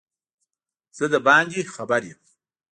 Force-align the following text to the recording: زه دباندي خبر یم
زه 0.97 1.05
دباندي 1.13 1.61
خبر 1.73 2.01
یم 2.09 2.19